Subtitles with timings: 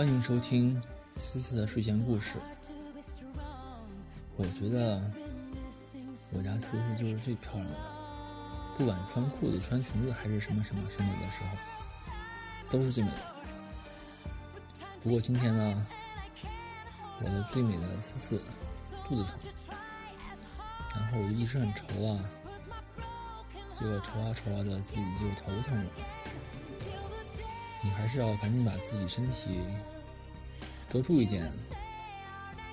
[0.00, 0.82] 欢迎收听
[1.14, 2.38] 思思的睡前故事。
[4.34, 4.98] 我觉得
[6.32, 7.76] 我家思思就是最漂亮的，
[8.78, 12.10] 不管穿裤子、穿裙子还是什么什么什么的时候，
[12.70, 13.18] 都是最美的。
[15.02, 15.86] 不过今天呢，
[17.22, 18.40] 我的最美的思思
[19.06, 19.30] 肚子
[19.68, 19.76] 疼，
[20.94, 22.24] 然后我就一直很愁啊，
[23.70, 25.90] 结果愁啊愁啊的，自己就头疼了。
[27.82, 29.60] 你还是要赶紧把自己身体
[30.88, 31.50] 多注意点，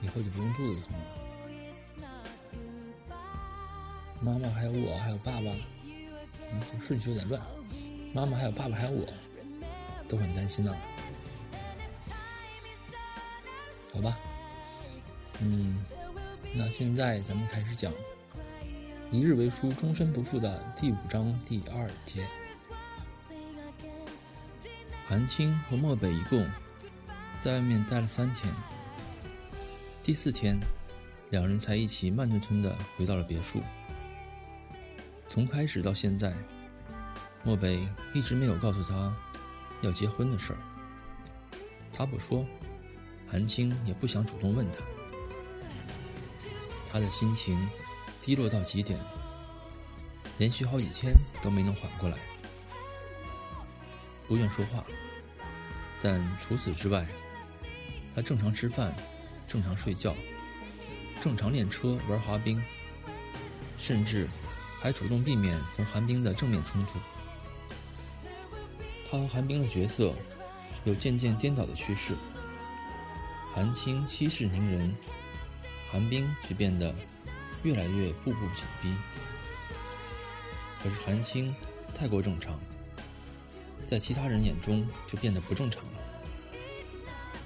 [0.01, 1.06] 以后就不用肚子疼了。
[4.19, 5.51] 妈妈还有我还有爸爸，
[6.51, 7.41] 嗯，顺序有点乱。
[8.13, 9.07] 妈妈还有爸爸还有我，
[10.07, 10.75] 都很担心呢、
[13.94, 14.17] 好吧，
[15.41, 15.85] 嗯，
[16.56, 17.94] 那现在咱们开始讲
[19.12, 22.25] 《一日为书，终身不负》的第五章第二节。
[25.09, 26.45] 韩青和漠北一共
[27.40, 28.53] 在外面待了三天，
[30.03, 30.59] 第四天，
[31.29, 33.63] 两人才一起慢吞吞的回到了别墅。
[35.29, 36.34] 从开始到现在，
[37.41, 39.16] 漠北一直没有告诉他
[39.81, 40.59] 要结婚的事儿。
[41.94, 42.46] 他不说，
[43.29, 44.79] 韩青也不想主动问他。
[46.91, 47.57] 他的心情
[48.22, 49.00] 低落到极点，
[50.38, 52.17] 连续好几天都没能缓过来。
[54.28, 54.84] 不愿说话，
[56.02, 57.06] 但除此之外，
[58.14, 58.94] 他正常吃饭，
[59.48, 60.16] 正常睡觉，
[61.22, 62.62] 正常练车、玩滑冰，
[63.78, 64.28] 甚至
[64.82, 67.00] 还主动避免同韩冰的正面冲突。
[69.10, 70.14] 他和韩冰的角色
[70.84, 72.14] 有渐渐颠倒的趋势，
[73.54, 74.94] 韩青息事宁人，
[75.90, 76.94] 韩冰却变得
[77.64, 78.94] 越来越步步紧逼。
[80.84, 81.56] 可是韩青
[81.96, 82.59] 太过正常。
[83.88, 85.92] 在其他人眼中就变得不正常了。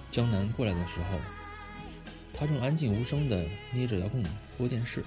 [0.09, 1.19] 江南过来的时候，
[2.33, 4.23] 他正安静无声地捏着遥控
[4.57, 5.05] 播电视，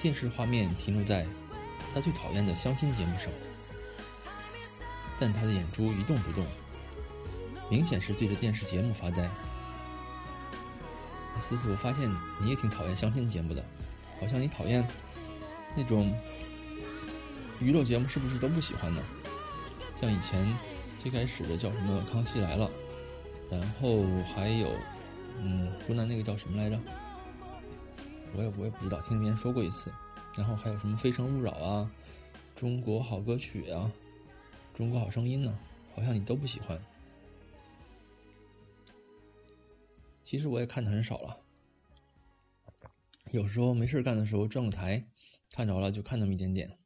[0.00, 1.26] 电视画面停留在
[1.92, 3.30] 他最讨厌的相亲节目上，
[5.18, 6.46] 但他的眼珠一动不动，
[7.68, 9.30] 明显是对着电视节目发呆。
[11.38, 12.10] 思思，我发现
[12.40, 13.62] 你也挺讨厌相亲节目的，
[14.18, 14.86] 好像你讨厌
[15.76, 16.18] 那种
[17.60, 19.02] 娱乐节目，是不是都不喜欢呢？
[20.00, 20.46] 像以前
[20.98, 22.70] 最开始的叫什么《康熙来了》，
[23.50, 24.72] 然后还有，
[25.38, 26.80] 嗯，湖南那个叫什么来着？
[28.34, 29.92] 我也我也不知道，听别人说过一次。
[30.38, 31.90] 然后还有什么《非诚勿扰》啊，
[32.58, 33.92] 《中国好歌曲》啊，
[34.76, 35.58] 《中国好声音》呢？
[35.94, 36.80] 好像你都不喜欢。
[40.22, 41.40] 其实我也看的很少了，
[43.32, 45.04] 有时候没事干的时候转个台，
[45.50, 46.78] 看着了就看那么一点点。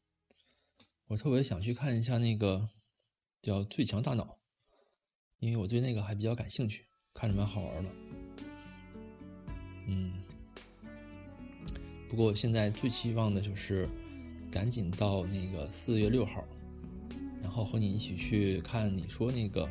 [1.08, 2.70] 我特别想去看一下那个。
[3.44, 4.24] 叫《最强大脑》，
[5.38, 7.90] 因为我对那个还比较感兴趣，看着蛮好玩的。
[9.86, 10.14] 嗯，
[12.08, 13.86] 不过我现在最期望的就是
[14.50, 16.42] 赶紧到那个四月六号，
[17.42, 19.68] 然后和你一起去看你说那个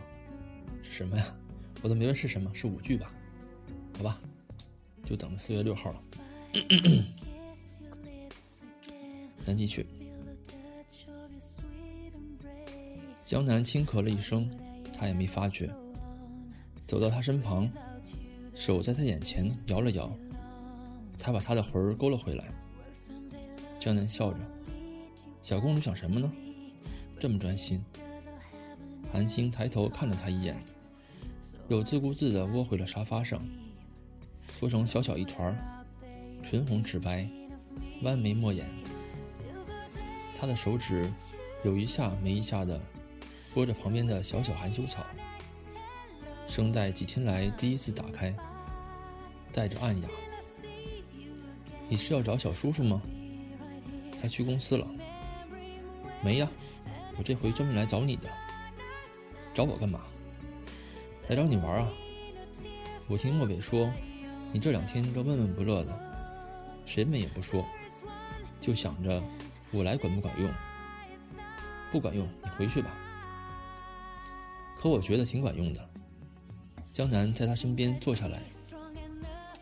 [0.83, 1.35] 什么呀？
[1.81, 3.11] 我都没问是什么，是舞剧吧？
[3.97, 4.21] 好吧，
[5.03, 6.03] 就等着四月六号了。
[9.43, 9.83] 咱继续。
[13.23, 14.49] 江南轻咳了一声，
[14.93, 15.73] 他也没发觉，
[16.85, 17.71] 走到他身旁，
[18.53, 20.11] 手在他眼前摇了摇，
[21.15, 22.49] 才把他的魂儿勾了回来。
[23.79, 24.39] 江南笑着
[25.41, 26.29] ：“小公主想什么呢？
[27.17, 27.81] 这么专心。”
[29.09, 30.61] 韩青抬头看了他一眼，
[31.69, 33.41] 又自顾自地窝回了沙发上，
[34.59, 35.85] 缩成小小一团儿，
[36.41, 37.25] 唇红齿白，
[38.01, 38.67] 弯眉抹眼。
[40.35, 41.09] 他的手指
[41.63, 42.81] 有一下没一下的
[43.53, 45.05] 拨着旁边的小小含羞草，
[46.47, 48.35] 声带几天来第一次打开，
[49.51, 50.07] 带着暗哑。
[51.87, 53.01] 你是要找小叔叔吗？
[54.19, 54.87] 他去公司了。
[56.23, 56.49] 没呀，
[57.17, 58.29] 我这回专门来找你的。
[59.53, 60.01] 找我干嘛？
[61.27, 61.87] 来找你玩啊！
[63.07, 63.91] 我听漠北说，
[64.51, 65.97] 你这两天都闷闷不乐的，
[66.85, 67.63] 什么也不说，
[68.59, 69.21] 就想着
[69.71, 70.49] 我来管不管用？
[71.91, 72.89] 不管用，你回去吧。
[74.83, 75.89] 可我觉得挺管用的。
[76.91, 78.41] 江南在他身边坐下来，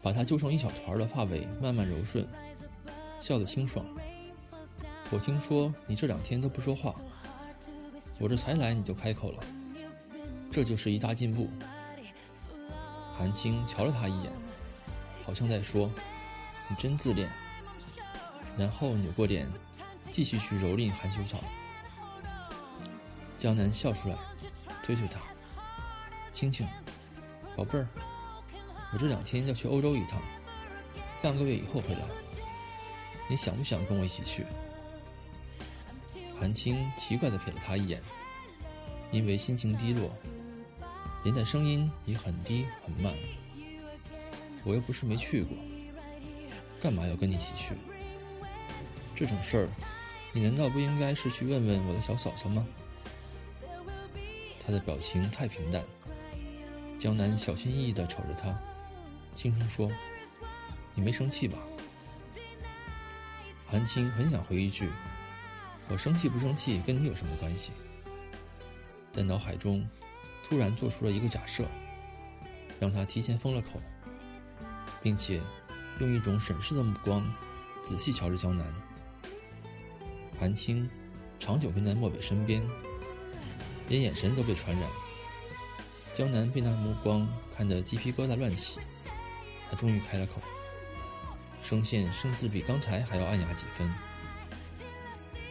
[0.02, 2.28] 把他揪成一小团的发尾慢慢柔顺，
[3.20, 3.86] 笑得清爽。
[5.12, 6.96] 我听说你这两天都不说话，
[8.20, 9.44] 我这才来你就开口了，
[10.50, 11.48] 这就是一大进步。
[13.16, 14.34] 韩青瞧了他一眼，
[15.24, 15.88] 好像在说
[16.68, 17.30] ：“你真自恋。”
[18.58, 19.48] 然后扭过脸，
[20.10, 21.38] 继续去蹂躏含羞草。
[23.38, 24.18] 江南笑出来，
[24.84, 25.20] 推推他
[26.32, 26.68] ：“青青，
[27.56, 27.88] 宝贝儿，
[28.94, 30.22] 我这两天要去欧洲一趟，
[31.22, 32.02] 半个月以后回来，
[33.30, 34.46] 你想不想跟我一起去？”
[36.40, 38.02] 韩青奇怪的瞥了他一眼，
[39.12, 40.12] 因为心情低落。
[41.24, 43.14] 连带声音也很低很慢。
[44.64, 45.56] 我又不是没去过，
[46.82, 47.76] 干嘛要跟你一起去？
[49.14, 49.70] 这种事儿，
[50.34, 52.66] 你难道不应该是去问问我的小嫂嫂吗？
[54.72, 55.84] 他的表情太平淡。
[56.98, 58.58] 江南小心翼翼地瞅着他，
[59.34, 59.92] 轻声说
[60.96, 61.58] ：“你没生气吧？”
[63.68, 64.90] 韩青很想回一句
[65.90, 67.74] ：“我生气不生气跟你有什么关系？”
[69.12, 69.86] 在脑海中。
[70.44, 71.66] 突然做出了一个假设，
[72.78, 73.82] 让他提前封了口，
[75.02, 75.40] 并且
[76.02, 77.26] 用一种审视的目光
[77.82, 78.74] 仔细瞧着江南。
[80.38, 80.90] 韩青
[81.40, 82.68] 长久跟在漠北身边，
[83.92, 84.90] 连眼神都被传染。
[86.14, 88.80] 江南被那目光看得鸡皮疙瘩乱起，
[89.70, 90.42] 他终于开了口，
[91.62, 93.94] 声线声似比刚才还要暗哑几分：“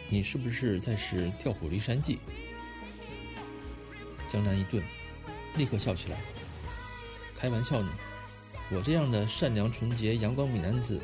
[0.08, 2.16] 你是不是在使《调虎离山计》？”
[4.26, 4.82] 江南一顿，
[5.56, 6.18] 立刻笑起来。
[7.36, 7.90] 开玩笑呢，
[8.70, 10.98] 我这样的善良、纯洁、阳光美男子，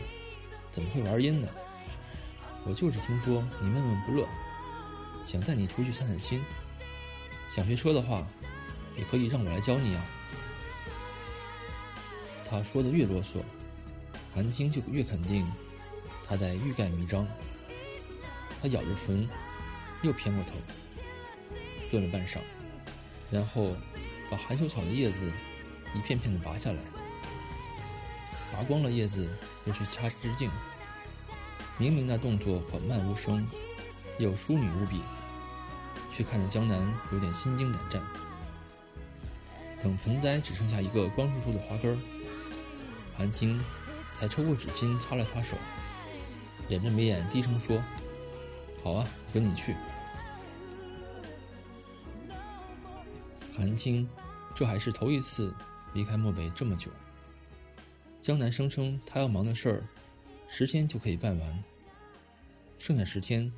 [0.70, 1.48] 怎么会玩阴呢？
[2.64, 4.26] 我就是听说你闷闷不乐，
[5.26, 6.42] 想带你出去散散心。
[7.48, 8.26] 想学车的话，
[8.96, 10.04] 也可以让我来教你啊。
[12.48, 13.43] 他说的越啰嗦，
[14.34, 15.50] 韩青就越肯定
[16.22, 17.26] 他在欲盖弥彰。
[18.60, 19.28] 他咬着唇，
[20.02, 20.54] 又偏过头，
[21.90, 22.38] 顿了半晌。
[23.31, 23.76] 然后，
[24.31, 25.31] 把含羞草的叶子
[25.94, 26.78] 一片片的拔下来，
[28.52, 29.28] 拔光了叶子，
[29.64, 30.50] 又去掐枝茎。
[31.78, 33.46] 明明那动作缓慢无声，
[34.19, 35.03] 又淑女无比，
[36.17, 38.03] 却看得江南有点心惊胆战。
[39.82, 41.99] 等盆栽只剩下一个光秃秃的花根儿，
[43.15, 43.63] 韩青
[44.15, 45.58] 才抽过纸巾擦了擦手，
[46.70, 47.82] 敛着眉眼低声说
[48.82, 49.77] ：“好啊，跟你去。”
[53.55, 54.08] 韩青，
[54.55, 55.55] 这还是头一次
[55.93, 56.91] 离开漠北这么久。
[58.23, 59.85] 江南声称他要忙的事儿，
[60.49, 61.63] 十天就可以办完。
[62.79, 63.53] 剩下十天，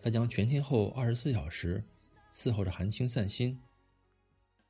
[0.00, 1.82] 他将全天候二十四小时
[2.32, 3.60] 伺候着韩青散心。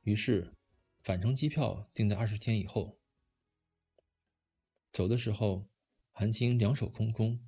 [0.03, 0.53] 于是，
[1.01, 2.97] 返程机票定在二十天以后。
[4.91, 5.67] 走的时候，
[6.11, 7.39] 韩青两手空空，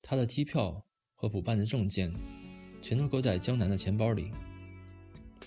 [0.00, 2.12] 他的机票和补办的证件，
[2.80, 4.32] 全都搁在江南的钱包里。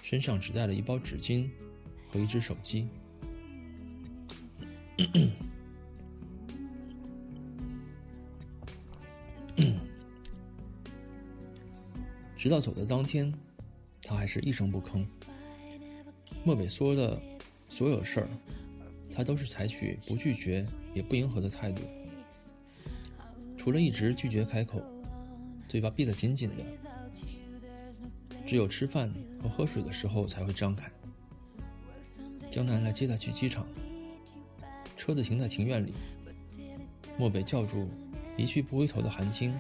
[0.04, 1.50] 身上只带了一包纸巾
[2.10, 2.88] 和一只手机。
[12.36, 13.34] 直到走的当天，
[14.02, 15.06] 他还是一声不吭。
[16.44, 17.20] 漠北说的
[17.70, 18.30] 所有事儿，
[19.12, 21.84] 他都是采取不拒绝也不迎合的态度，
[23.58, 24.84] 除了一直拒绝开口，
[25.68, 26.64] 嘴巴闭得紧紧的。
[28.46, 29.12] 只有吃饭
[29.42, 30.92] 和喝水的时候才会张开。
[32.48, 33.66] 江南来接他去机场，
[34.96, 35.94] 车子停在庭院里。
[37.18, 37.90] 漠北叫住
[38.38, 39.58] 一去不回头的韩青，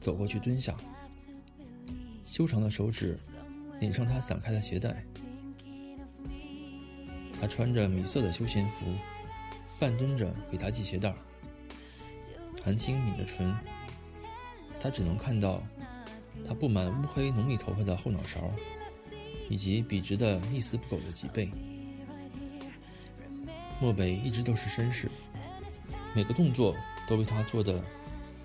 [0.00, 0.74] 走过去蹲下，
[2.24, 3.16] 修长的手指
[3.78, 5.04] 拧上他散开的鞋带。
[7.38, 8.86] 他穿着米色的休闲服，
[9.78, 11.16] 半蹲着给他系鞋带儿。
[12.64, 13.54] 韩青抿着唇，
[14.80, 15.62] 他只能看到。
[16.44, 18.50] 他布满乌黑浓密头发的后脑勺，
[19.48, 21.48] 以及笔直的一丝不苟的脊背。
[23.80, 25.08] 漠北一直都是绅士，
[26.14, 26.74] 每个动作
[27.06, 27.82] 都被他做得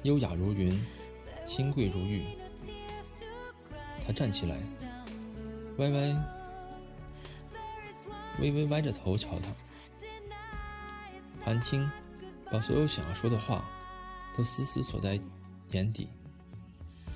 [0.04, 0.80] 优雅如云，
[1.44, 2.24] 清贵如玉。
[4.10, 4.58] 他站起来，
[5.78, 6.16] 歪歪，
[8.40, 9.48] 微微歪着头瞧他。
[11.46, 11.88] 韩青
[12.52, 13.64] 把所有想要说的话
[14.36, 15.20] 都死死锁在
[15.74, 16.10] 眼底，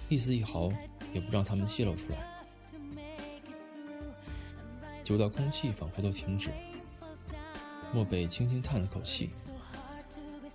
[0.07, 0.69] 一丝一毫
[1.11, 2.45] 也不让他们泄露出来。
[5.01, 6.51] 久到空气仿佛都停止，
[7.91, 9.31] 漠北轻轻叹了口气，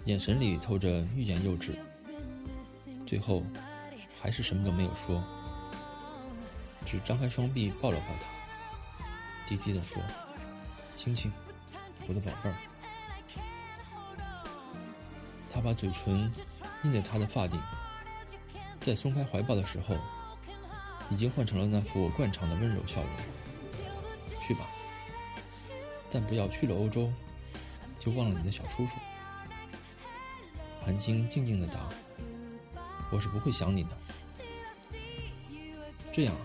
[0.04, 1.75] 眼神里透着欲言又止，
[3.04, 3.42] 最后
[4.21, 5.21] 还是什么都没有说，
[6.88, 8.26] 只张开双臂抱了抱他，
[9.47, 10.02] 低低的说
[10.97, 11.30] ：“青青，
[12.07, 12.57] 我的宝贝儿。”
[15.50, 16.33] 他把嘴唇
[16.85, 17.61] 印在他的发顶，
[18.80, 19.99] 在松开怀抱的时候，
[21.11, 23.11] 已经换成了那副惯常的温柔笑容。
[24.40, 24.66] 去吧，
[26.09, 27.12] 但不要去了欧洲，
[27.99, 28.97] 就忘了你的小叔叔。
[30.80, 31.87] 韩青静静的答
[33.12, 33.90] ：“我是不会想你的。”
[36.11, 36.40] 这样啊，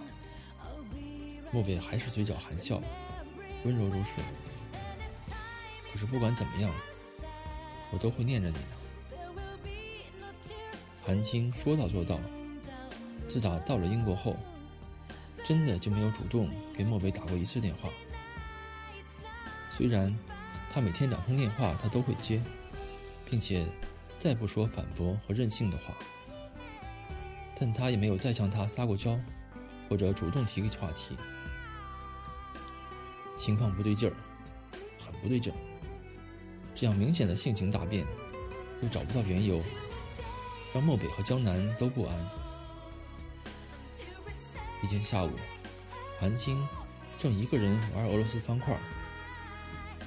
[1.53, 2.81] 莫北还是嘴角含笑，
[3.63, 4.23] 温柔如水。
[5.91, 6.73] 可是不管怎么样，
[7.91, 8.61] 我都会念着你的。
[11.05, 12.19] 韩青说到做到，
[13.27, 14.35] 自打到了英国后。
[15.45, 17.89] 真的就没有主动给莫北打过一次电话。
[19.69, 20.17] 虽然
[20.69, 22.41] 他每天两通电话他都会接，
[23.29, 23.67] 并且
[24.17, 25.93] 再不说反驳和任性的话，
[27.59, 29.19] 但他也没有再向他撒过娇，
[29.89, 31.17] 或者主动提个话题。
[33.43, 34.15] 情况不对劲儿，
[35.05, 35.55] 很不对劲儿。
[36.73, 38.07] 这样明显的性情大变，
[38.81, 39.61] 又找不到缘由，
[40.73, 42.29] 让漠北和江南都不安。
[44.81, 45.31] 一天下午，
[46.21, 46.65] 韩青
[47.19, 48.79] 正一个人玩俄罗斯方块，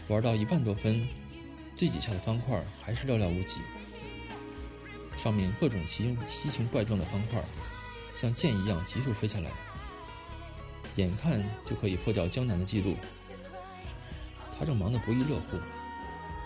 [0.08, 1.06] 玩到一万多分，
[1.76, 3.60] 最底下的方块还是寥寥无几。
[5.14, 7.44] 上面各种奇形奇形怪状的方块，
[8.14, 9.50] 像箭一样急速飞下来，
[10.94, 12.96] 眼看就可以破掉江南的记录。
[14.58, 15.58] 他正忙得不亦乐乎，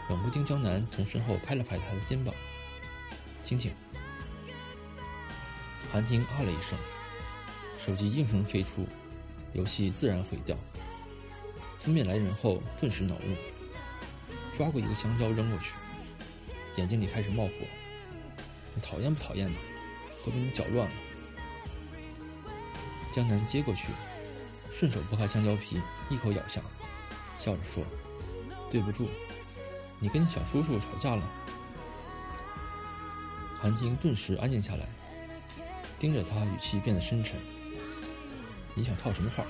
[0.08, 2.34] 冷不丁江南从身后拍了拍他的肩膀
[3.42, 3.72] ：“青青。”
[5.92, 6.78] 韩青啊了一声。
[7.78, 8.86] 手机应声飞出，
[9.54, 10.54] 游戏自然毁掉。
[11.78, 13.34] 封面来人后，顿时恼怒，
[14.52, 15.76] 抓过一个香蕉扔过去，
[16.76, 17.52] 眼睛里开始冒火。
[18.74, 19.58] 你讨厌不讨厌呢？
[20.22, 20.94] 都被你搅乱了。
[23.10, 23.88] 江南接过去，
[24.70, 26.60] 顺手剥开香蕉皮，一口咬下，
[27.40, 27.82] 笑着说
[28.70, 29.08] ：“对不住，
[29.98, 31.22] 你跟小叔叔吵架了。”
[33.58, 34.86] 韩青顿时安静下来，
[35.98, 37.40] 盯着他，语气变得深沉。
[38.74, 39.46] 你想套什么话？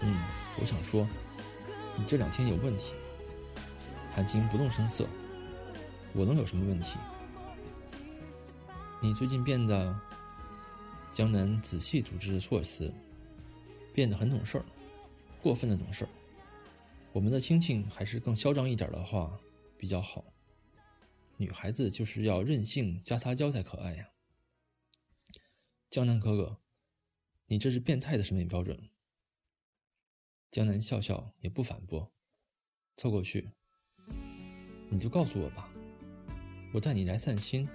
[0.00, 0.16] 嗯，
[0.58, 1.06] 我想说，
[1.94, 2.94] 你这两天有问题。
[4.14, 5.06] 韩青不动声色。
[6.14, 6.96] 我能有什么问题？
[8.98, 9.94] 你最近变得……
[11.12, 12.90] 江南仔细组织措辞，
[13.92, 14.64] 变得很懂事儿，
[15.38, 16.08] 过分的懂事儿。
[17.12, 19.40] 我们的青青还是更嚣张一点的话
[19.76, 20.24] 比较好。
[21.36, 24.10] 女孩子就是要任性加撒娇才可爱呀。
[25.88, 26.58] 江南哥哥。
[27.52, 28.78] 你这是变态的审美标准。
[30.52, 32.12] 江南笑笑，也不反驳，
[32.96, 33.50] 凑过去，
[34.88, 35.68] 你就告诉我吧，
[36.72, 37.68] 我带你来散心，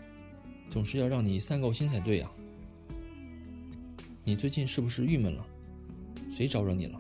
[0.70, 2.32] 总是要让你散够心才对呀。
[4.24, 5.46] 你最近是不是郁闷了？
[6.32, 6.98] 谁招惹你了？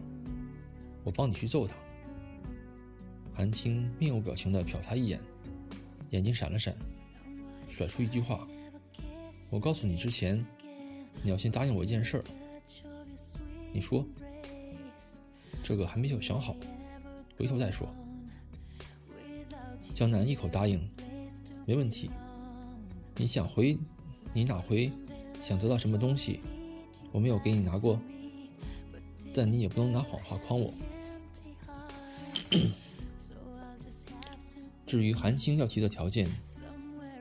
[1.05, 1.77] 我帮你去揍他。
[3.35, 5.19] 韩青面无表情地瞟他一眼，
[6.11, 6.73] 眼睛闪了闪，
[7.67, 8.47] 甩出一句话
[9.51, 10.43] ：“我告诉你之前，
[11.21, 12.23] 你要先答应我一件事儿。”
[13.73, 14.05] 你说，
[15.61, 16.55] 这个还没有想好，
[17.37, 17.93] 回头再说。
[19.93, 20.79] 江南一口答应，
[21.65, 22.09] 没问题。
[23.17, 23.77] 你想回，
[24.33, 24.89] 你哪回
[25.41, 26.39] 想得到什么东西，
[27.11, 27.99] 我没有给你拿过，
[29.33, 30.73] 但你也不能拿谎话诓我。
[34.85, 36.29] 至于韩青要提的条件，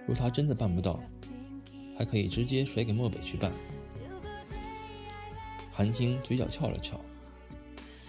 [0.07, 1.01] 如他真的办不到，
[1.97, 3.51] 还可以直接甩给漠北去办。
[5.73, 7.01] 韩青嘴角翘了翘，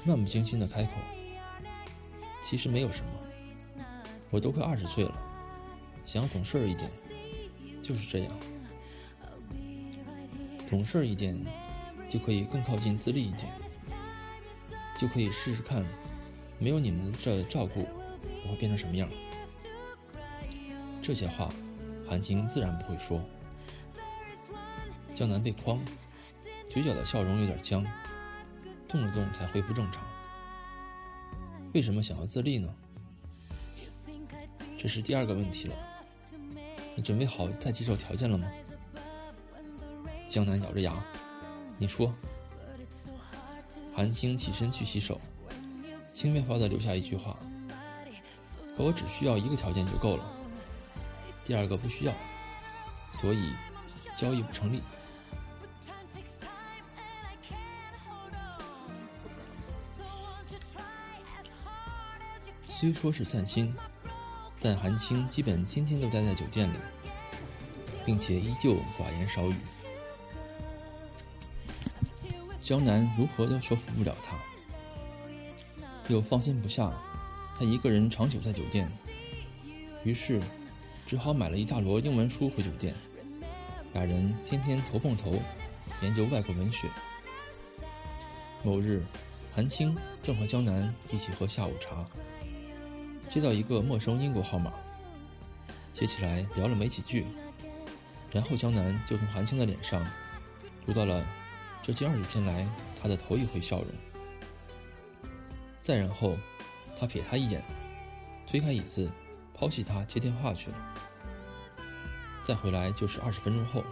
[0.03, 0.91] 漫不经心的开口
[2.43, 3.83] ：“其实没有什么，
[4.29, 5.17] 我都快二十岁了，
[6.03, 6.91] 想要懂事一点，
[7.81, 8.31] 就是这样。
[10.69, 11.39] 懂事一点，
[12.09, 13.51] 就可以更靠近自立一点，
[14.99, 15.85] 就可以试试看，
[16.59, 17.87] 没有你们这照顾，
[18.43, 19.09] 我会变成什么样。”
[21.05, 21.53] 这些话，
[22.09, 23.21] 韩青自然不会说。
[25.13, 25.77] 江南被诓。
[26.67, 27.85] 嘴角的笑容有点僵，
[28.87, 30.03] 动了动才恢复正常。
[31.75, 32.73] 为什么想要自立呢？
[34.75, 35.75] 这是第二个问题了。
[36.95, 38.47] 你准备好再接受条件了吗？
[40.25, 40.91] 江南咬着牙
[41.77, 42.11] ：“你说。”
[43.93, 45.21] 韩青起身去洗手，
[46.11, 47.39] 轻飘飘的留下一句话
[48.75, 50.35] ：“可我只需要一个条件就够了，
[51.45, 52.13] 第二个不需要，
[53.07, 53.53] 所以
[54.13, 54.81] 交易不成立。”
[62.67, 63.73] 虽说是散心，
[64.59, 66.73] 但韩青基本天天都待在酒店里，
[68.05, 69.55] 并且依旧寡言少语。
[72.59, 74.35] 江南如何都说服不了他，
[76.09, 76.91] 又放心不下
[77.57, 78.91] 他一个人长久在酒店，
[80.03, 80.41] 于是
[81.05, 82.95] 只好买了一大摞英文书回酒店，
[83.93, 85.39] 俩人天天头碰头
[86.01, 86.89] 研究外国文学。
[88.63, 89.05] 某日，
[89.53, 92.03] 韩青正和江南一起喝下午茶。
[93.27, 94.73] 接到一个陌生英国号码，
[95.93, 97.25] 接起来聊了没几句，
[98.31, 100.03] 然后江南就从韩青的脸上
[100.87, 101.23] 读到了
[101.83, 102.67] 这近二十天来
[102.99, 103.87] 他的头一回笑容。
[105.83, 106.35] 再然后，
[106.97, 107.63] 他瞥他一眼，
[108.47, 109.11] 推开椅子，
[109.57, 110.77] 抛弃他接电话去了。
[112.41, 113.83] 再回来就是二十分钟后，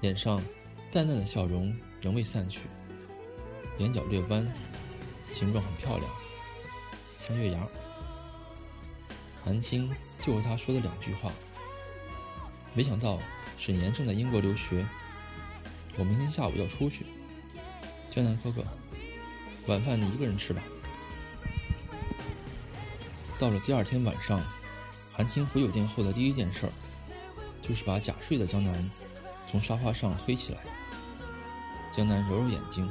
[0.00, 0.40] 脸上
[0.92, 2.68] 淡淡的笑容仍未散去，
[3.78, 4.46] 眼角略弯，
[5.32, 6.08] 形状很漂亮，
[7.18, 7.58] 像月牙。
[9.42, 9.90] 韩青
[10.20, 11.32] 就和他说了两句话。
[12.72, 13.18] 没想到
[13.56, 14.86] 沈岩正在英国留学，
[15.96, 17.06] 我明天下午要出去。
[18.10, 18.62] 江南哥哥，
[19.66, 20.62] 晚饭你一个人吃吧。
[23.40, 24.38] 到了第二天晚上，
[25.14, 26.72] 韩青回酒店后的第一件事儿，
[27.62, 28.90] 就是把假睡的江南
[29.46, 30.60] 从沙发上推起来。
[31.90, 32.86] 江南揉揉眼睛，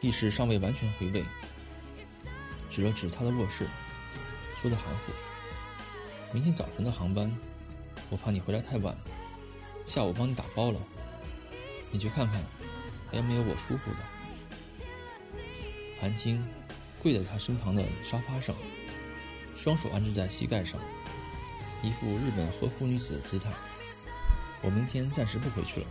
[0.00, 1.24] 意识尚未完全回味，
[2.68, 3.68] 指了指他的卧室，
[4.60, 5.12] 说的含糊。
[6.32, 7.32] 明天早晨的航班，
[8.10, 8.92] 我怕你回来太晚，
[9.86, 10.80] 下午帮你打包了。
[11.92, 12.42] 你去看看，
[13.08, 13.98] 还有没有我舒服的？
[16.00, 16.44] 韩青
[17.00, 18.52] 跪在他身旁的沙发上，
[19.56, 20.80] 双手安置在膝盖上，
[21.82, 23.50] 一副日本和服女子的姿态。
[24.62, 25.86] 我明天暂时不回去了。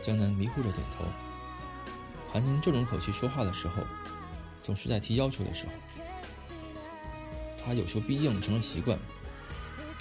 [0.00, 1.04] 江南迷糊着点头。
[2.32, 3.82] 韩青这种口气说话的时候，
[4.62, 5.72] 总是在提要求的时候。
[7.64, 8.98] 他有求必应成了习惯，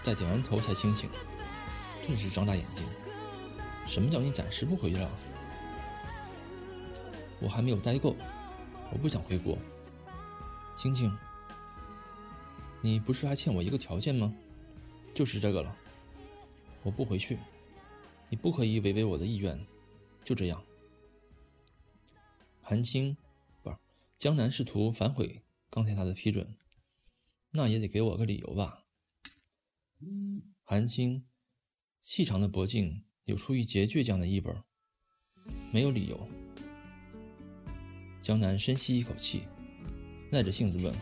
[0.01, 1.09] 在点完头才清醒，
[2.07, 2.83] 顿时张大眼睛
[3.85, 5.11] ：“什么叫你暂时不回去了？
[7.39, 8.15] 我还没有待够，
[8.91, 9.57] 我不想回国。”
[10.75, 11.15] 青青，
[12.81, 14.33] 你不是还欠我一个条件吗？
[15.13, 15.77] 就是这个了，
[16.83, 17.37] 我不回去，
[18.29, 19.59] 你不可以违背我的意愿，
[20.23, 20.63] 就这样。
[22.61, 23.15] 韩青，
[23.61, 23.75] 不是
[24.17, 26.55] 江南试图反悔刚才他的批准。
[27.53, 28.85] 那也得给我个理由吧。
[30.63, 31.25] 韩青
[32.01, 34.55] 细长的脖颈有出一截倔强的意味
[35.69, 36.27] 没有理由。
[38.21, 39.43] 江南深吸一口气，
[40.31, 40.95] 耐着性子问：“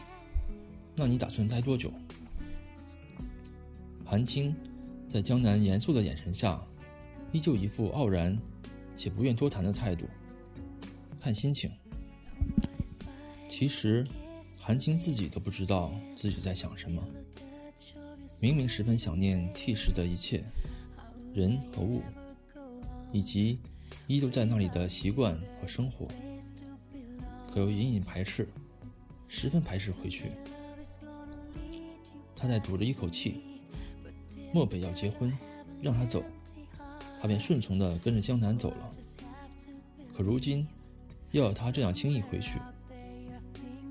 [0.99, 1.91] 那你打算待多久？”
[4.05, 4.53] 韩青
[5.07, 6.61] 在江南严肃的眼神下，
[7.31, 8.37] 依旧一副傲然
[8.93, 10.05] 且不愿多谈的态度。
[11.19, 11.71] 看心情。
[13.47, 14.05] 其实。
[14.61, 17.03] 韩青自己都不知道自己在想什么，
[18.39, 20.43] 明明十分想念 T 市的一切
[21.33, 22.03] 人和物，
[23.11, 23.57] 以及
[24.05, 26.07] 依留在那里的习惯和生活，
[27.51, 28.47] 可又隐隐排斥，
[29.27, 30.29] 十分排斥回去。
[32.39, 33.41] 他在赌着一口气，
[34.53, 35.37] 漠北要结婚，
[35.81, 36.23] 让他走，
[37.21, 38.89] 他便顺从的跟着江南走了。
[40.15, 40.65] 可如今，
[41.31, 42.59] 又要他这样轻易回去。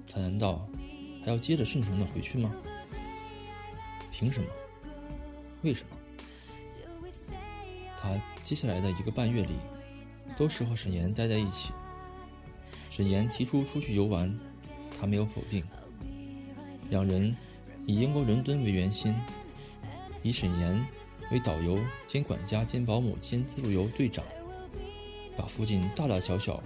[0.08, 0.66] 他难道
[1.22, 2.50] 还要接着顺从的回去吗？
[4.10, 4.48] 凭什么？
[5.62, 5.96] 为什么？
[7.96, 9.56] 他接下来的一个半月里，
[10.34, 11.72] 都是和沈岩待在一起。
[12.88, 14.34] 沈岩提出出去游玩，
[14.98, 15.62] 他没有否定。
[16.90, 17.36] 两人
[17.88, 19.18] 以英国伦敦为圆心，
[20.22, 20.86] 以沈岩
[21.32, 24.22] 为导游兼管家兼保姆兼自助游队长，
[25.34, 26.62] 把附近大大小小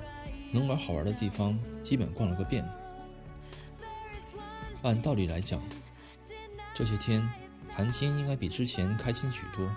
[0.50, 2.68] 能玩好玩的地方基本逛了个遍。
[4.82, 5.62] 按道理来讲，
[6.74, 7.24] 这些天
[7.68, 9.70] 韩青应该比之前开心许多。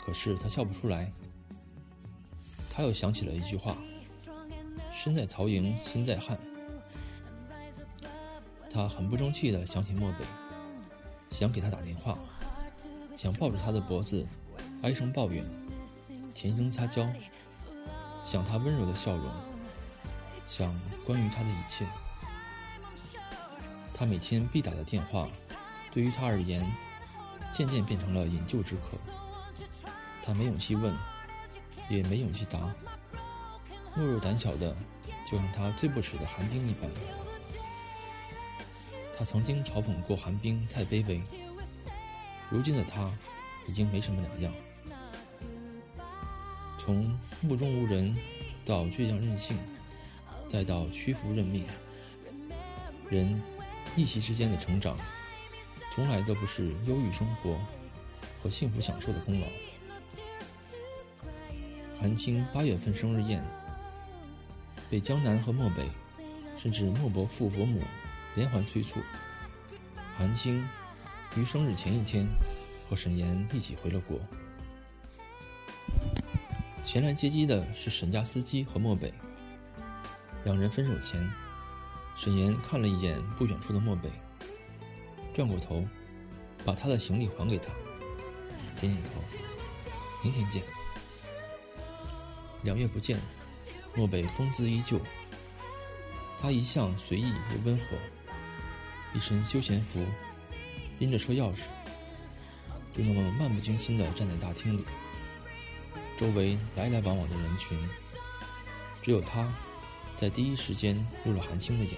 [0.00, 1.10] 可是他笑不出来。
[2.70, 3.76] 他又想起了一句话
[4.94, 6.38] ：“身在曹营心在汉。”
[8.76, 10.24] 他很不争气地想起漠北，
[11.30, 12.18] 想给他打电话，
[13.16, 14.28] 想抱着他的脖子
[14.82, 15.42] 哀声抱怨，
[16.34, 17.10] 甜声撒娇，
[18.22, 19.32] 想他温柔的笑容，
[20.44, 21.86] 想关于他的一切。
[23.94, 25.26] 他每天必打的电话，
[25.90, 26.70] 对于他而言，
[27.50, 28.98] 渐渐变成了饮鸩止渴。
[30.22, 30.94] 他没勇气问
[31.88, 32.58] 也没勇气答。
[33.96, 34.76] 懦弱胆小的，
[35.24, 36.90] 就像他最不耻的寒冰一般。
[39.18, 41.22] 他曾经嘲讽过寒冰太卑微，
[42.50, 43.10] 如今的他
[43.66, 44.52] 已经没什么两样。
[46.78, 48.14] 从目中无人
[48.64, 49.56] 到倔强任性，
[50.46, 51.66] 再到屈服认命，
[53.08, 53.42] 人
[53.96, 54.96] 一息之间的成长，
[55.90, 57.58] 从来都不是忧郁生活
[58.42, 59.46] 和幸福享受的功劳。
[61.98, 63.42] 韩青八月份生日宴，
[64.90, 65.88] 被江南和漠北，
[66.58, 67.80] 甚至莫伯父伯母
[68.36, 69.00] 连环催促。
[70.16, 70.64] 韩青
[71.36, 72.28] 于生日前一天
[72.88, 74.20] 和沈岩一起回了国。
[76.82, 79.12] 前来接机的是沈家司机和漠北。
[80.44, 81.28] 两人分手前，
[82.14, 84.08] 沈岩看了一眼不远处的漠北，
[85.34, 85.84] 转过头，
[86.64, 87.72] 把他的行李还给他，
[88.78, 89.10] 点点头
[90.22, 90.62] ：“明天见。”
[92.62, 93.20] 两月不见，
[93.96, 95.00] 漠北风姿依旧。
[96.38, 97.96] 他一向随意又温和，
[99.16, 100.04] 一身休闲服，
[100.98, 101.68] 拎着车钥匙，
[102.92, 104.84] 就那么漫不经心地站在大厅里。
[106.18, 107.78] 周围来来往往的人群，
[109.00, 109.50] 只有他，
[110.16, 111.94] 在第一时间入了韩青的眼。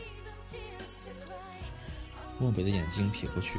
[2.38, 3.58] 漠北的眼睛瞥过去，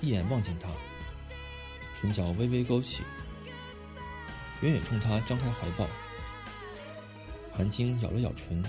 [0.00, 0.68] 一眼望见他，
[1.94, 3.04] 唇角微微勾起。
[4.62, 5.86] 远远冲他张开怀抱，
[7.52, 8.60] 韩青咬了咬唇，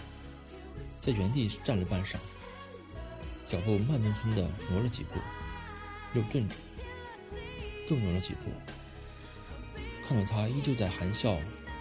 [1.01, 2.17] 在原地站了半晌，
[3.45, 5.19] 脚步慢吞吞的挪了几步，
[6.13, 6.55] 又顿住，
[7.89, 8.51] 又挪了几步，
[10.08, 11.38] 看到他依旧在含笑、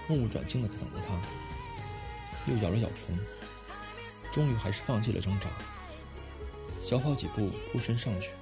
[0.06, 1.18] 目不转睛的等着他，
[2.46, 3.18] 又咬了咬唇，
[4.30, 5.48] 终于还是放弃了挣扎，
[6.82, 8.32] 小跑几步扑身上去，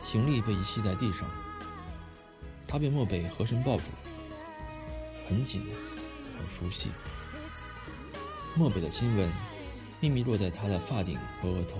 [0.00, 1.28] 行李被遗弃在地上。
[2.68, 3.86] 他被漠北合身抱住，
[5.28, 5.66] 很紧，
[6.38, 6.92] 很熟悉。
[8.54, 9.28] 漠北的亲吻，
[10.00, 11.78] 秘密落在他的发顶和额头，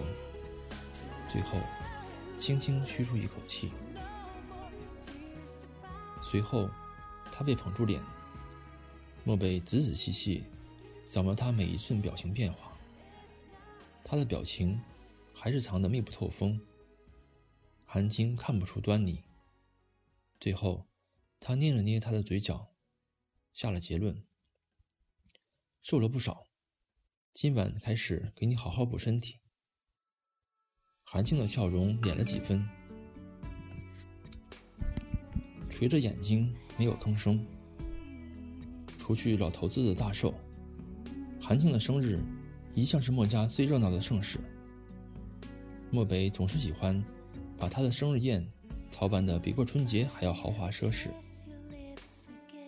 [1.33, 1.59] 最后，
[2.37, 3.73] 轻轻吁出一口气。
[6.23, 6.69] 随后，
[7.33, 8.03] 他被捧住脸，
[9.25, 10.45] 漠北仔仔细细
[11.07, 12.77] 扫描他每一寸表情变化。
[14.05, 14.79] 他的表情，
[15.33, 16.61] 还是藏得密不透风，
[17.87, 19.23] 韩青看不出端倪。
[20.39, 20.87] 最后，
[21.41, 22.75] 他捏了捏他的嘴角，
[23.55, 24.23] 下了结论：
[25.81, 26.50] 瘦了不少。
[27.33, 29.39] 今晚开始给你好好补身体。
[31.05, 32.69] 韩青的笑容敛了几分，
[35.71, 37.45] 垂着眼睛没有吭声。
[38.99, 40.35] 除去老头子的大寿，
[41.41, 42.21] 韩青的生日
[42.75, 44.39] 一向是墨家最热闹的盛事。
[45.91, 47.03] 漠北总是喜欢
[47.57, 48.47] 把他的生日宴。
[48.91, 51.09] 操办的比过春节还要豪华奢侈，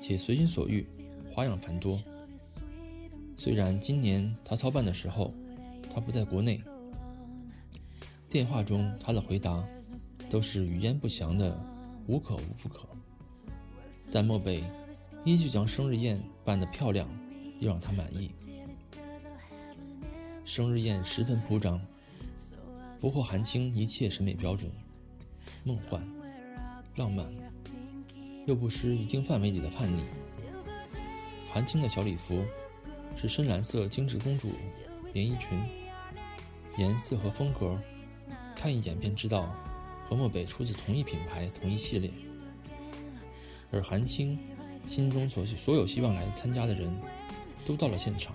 [0.00, 0.86] 且随心所欲，
[1.30, 2.00] 花样繁多。
[3.42, 5.34] 虽然今年他操办的时候，
[5.92, 6.62] 他不在国内，
[8.28, 9.66] 电话中他的回答
[10.30, 11.60] 都是语焉不详的
[12.06, 12.86] “无可无不可”，
[14.12, 14.62] 但漠北
[15.24, 17.08] 依旧将生日宴办得漂亮，
[17.58, 18.30] 又让他满意。
[20.44, 21.80] 生日宴十分铺张，
[23.00, 24.70] 不惑韩青一切审美标准。
[25.64, 26.00] 梦幻、
[26.94, 27.26] 浪漫，
[28.46, 30.04] 又不失一定范围里的叛逆。
[31.52, 32.44] 韩青的小礼服
[33.16, 34.52] 是深蓝色精致公主
[35.12, 35.62] 连衣裙，
[36.76, 37.78] 颜色和风格
[38.56, 39.54] 看一眼便知道
[40.08, 42.10] 和漠北出自同一品牌、同一系列。
[43.70, 44.38] 而韩青
[44.84, 46.92] 心中所所有希望来参加的人
[47.64, 48.34] 都到了现场，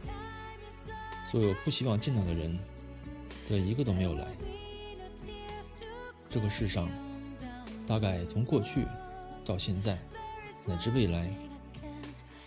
[1.26, 2.58] 所有不希望见到的人
[3.46, 4.28] 则一个都没有来。
[6.30, 6.90] 这个世上。
[7.88, 8.86] 大概从过去
[9.46, 9.98] 到现在，
[10.66, 11.34] 乃至未来，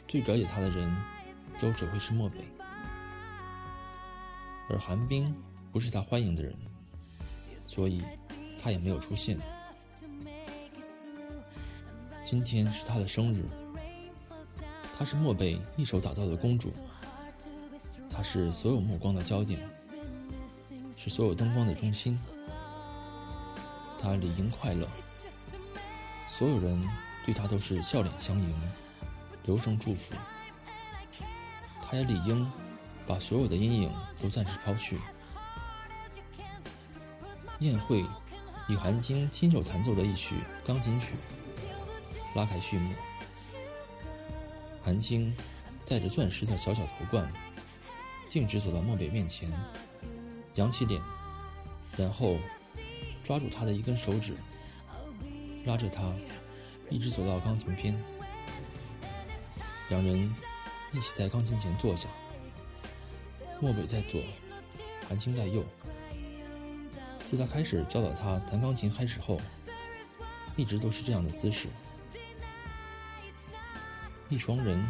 [0.06, 0.94] 最了解他的人，
[1.60, 2.38] 都只会是漠北。
[4.68, 5.34] 而韩冰
[5.72, 6.54] 不是他欢迎的人，
[7.66, 8.02] 所以
[8.58, 9.38] 他也没有出现。
[12.24, 13.44] 今天是他的生日，
[14.96, 16.72] 她是漠北一手打造的公主，
[18.08, 19.58] 她是所有目光的焦点，
[20.96, 22.16] 是所有灯光的中心，
[23.98, 24.86] 她理应快乐。
[26.28, 26.88] 所有人
[27.26, 28.54] 对他都是笑脸相迎，
[29.44, 30.14] 留声祝福。
[31.90, 32.48] 他也理应
[33.04, 35.00] 把所有的阴影都暂时抛去。
[37.58, 38.04] 宴会
[38.68, 41.16] 以韩晶亲手弹奏的一曲钢琴曲
[42.36, 42.94] 拉开序幕。
[44.80, 45.34] 韩青
[45.84, 47.30] 戴着钻石的小小头冠，
[48.28, 49.52] 径直走到漠北面前，
[50.54, 51.02] 扬起脸，
[51.98, 52.36] 然后
[53.24, 54.36] 抓住他的一根手指。
[55.66, 56.14] 拉着他，
[56.88, 58.02] 一直走到钢琴边。
[59.90, 60.34] 两人
[60.92, 62.08] 一起在钢琴前坐下，
[63.60, 64.20] 莫北在左，
[65.08, 65.64] 韩青在右。
[67.18, 69.40] 自他开始教导他弹钢琴开始后，
[70.56, 71.68] 一直都是这样的姿势：
[74.28, 74.84] 一双人，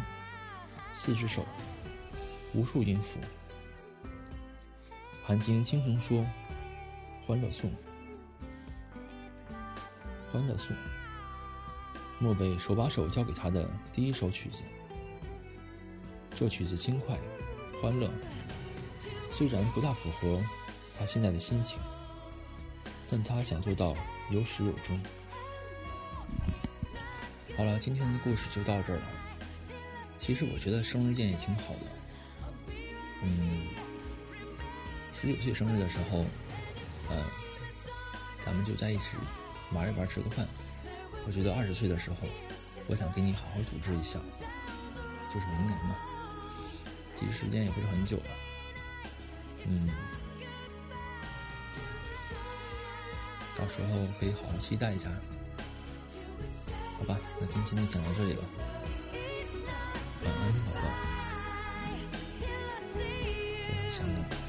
[0.95, 1.45] 四只手，
[2.53, 3.19] 无数音符。
[5.23, 6.25] 韩青轻声说
[7.23, 7.71] ：“欢乐颂，
[10.31, 10.75] 欢乐颂。”
[12.17, 14.63] 漠北手把手教给他的第一首曲子。
[16.41, 17.15] 这曲子轻快、
[17.79, 18.09] 欢乐，
[19.29, 20.43] 虽然不大符合
[20.97, 21.77] 他现在的心情，
[23.07, 23.95] 但他想做到
[24.31, 24.99] 有始有终。
[27.55, 29.03] 好了，今天的故事就到这儿了。
[30.17, 32.75] 其实我觉得生日宴也挺好的。
[33.21, 33.67] 嗯，
[35.13, 36.25] 十九岁生日的时候，
[37.11, 37.23] 呃，
[38.39, 39.09] 咱们就在一起
[39.73, 40.47] 玩一玩，吃个饭。
[41.27, 42.27] 我觉得二十岁的时候，
[42.87, 44.19] 我想给你好好组织一下，
[45.31, 45.95] 就是明年嘛。
[47.21, 48.23] 其实时间也不是很久了，
[49.67, 49.87] 嗯，
[53.55, 55.07] 到时候可以好好期待一下，
[56.97, 57.19] 好吧？
[57.39, 58.43] 那今天就讲到这里了，
[60.23, 60.81] 晚安，宝宝，
[63.85, 64.40] 我想你。